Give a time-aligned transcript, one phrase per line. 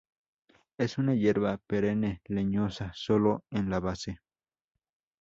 [0.79, 4.17] Es una hierba perenne, leñosa sólo en la base.